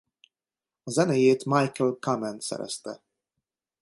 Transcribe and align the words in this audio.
A 0.83 0.89
zenéjét 0.91 1.45
Michael 1.45 1.97
Kamen 1.99 2.39
szerezte. 2.39 3.01